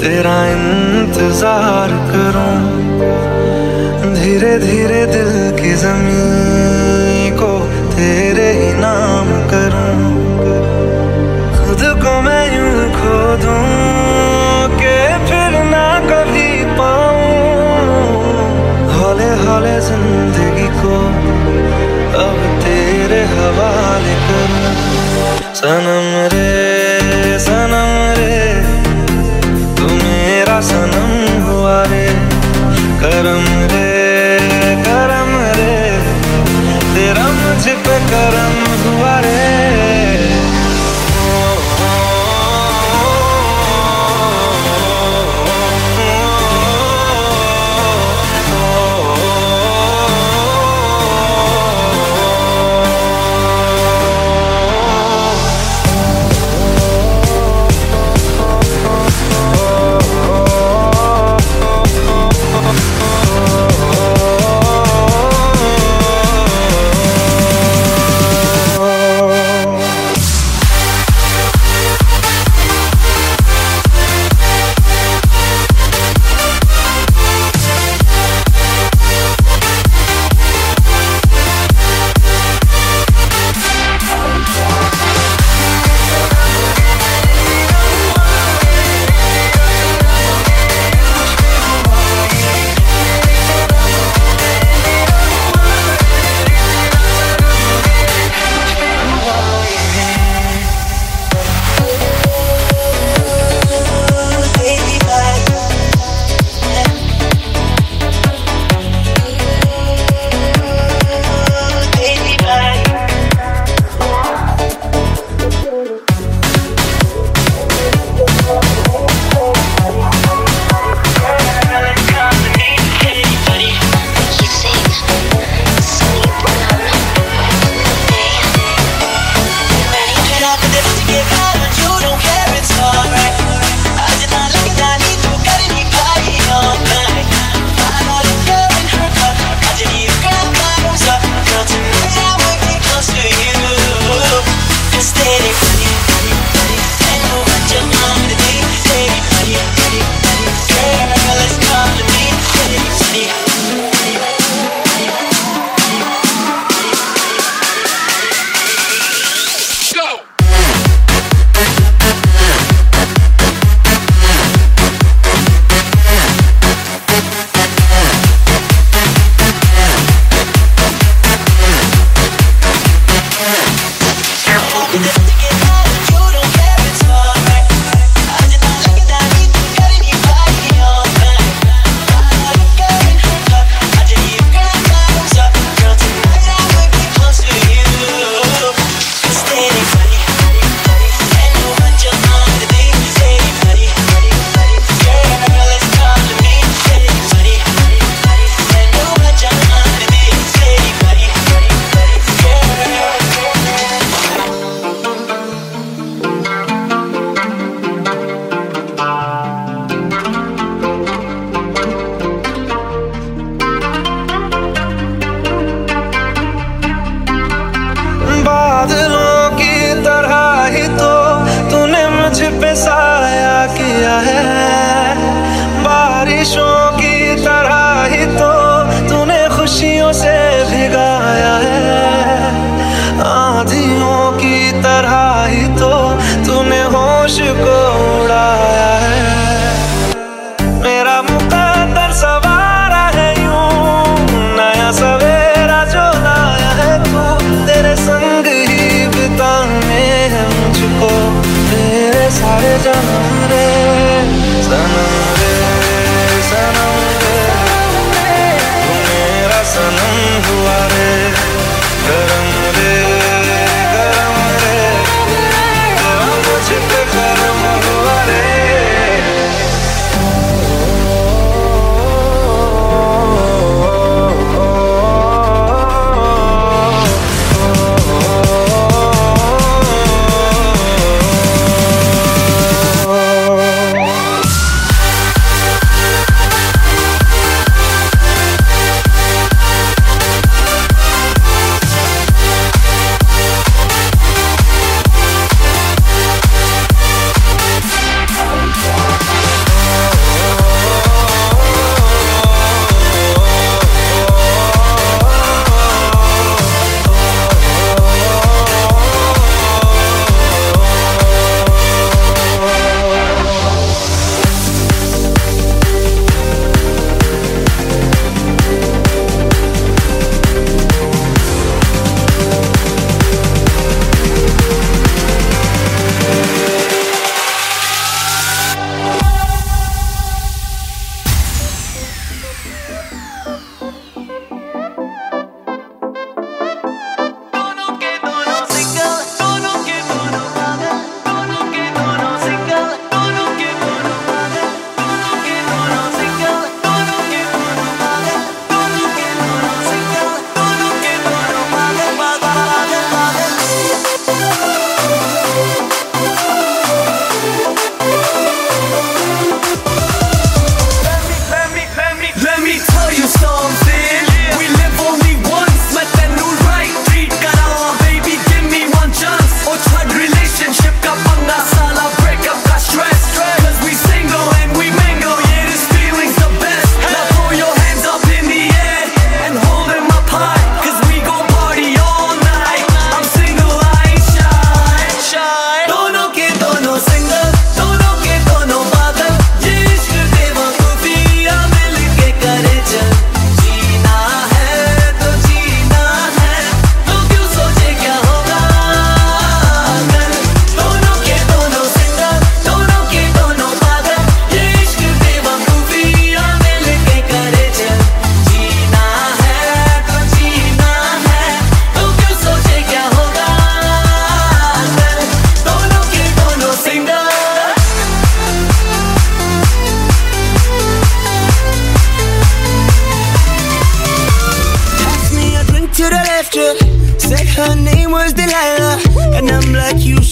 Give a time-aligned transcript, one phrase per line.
[0.00, 2.54] तेरा इंतज़ार करूँ।
[4.14, 7.50] धीरे धीरे दिल की ज़मीन को
[7.92, 9.98] तेरे ही नाम करूँ।
[11.56, 13.66] खुद को मैं यूँ खो दूँ
[14.80, 14.96] के
[15.28, 16.48] फिर ना कभी
[16.80, 17.28] पाऊँ।
[18.96, 20.96] हौले हौले ज़िंदगी को
[22.24, 24.74] अब तेरे हवाले करूँ।
[25.60, 26.08] सनम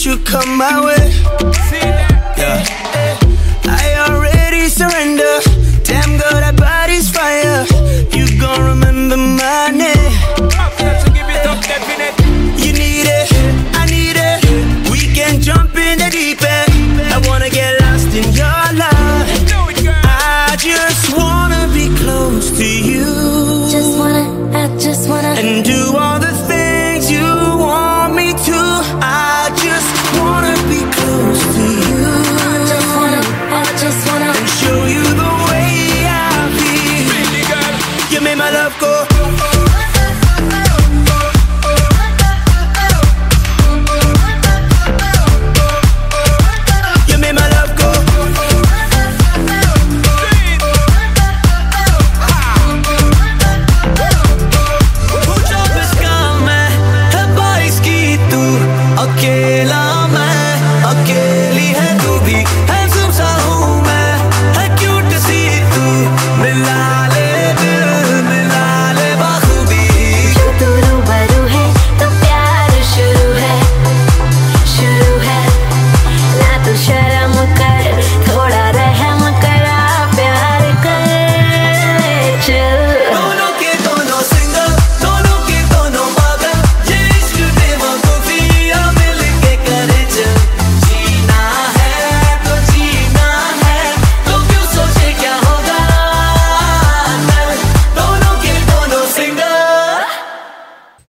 [0.09, 1.68] you come my way.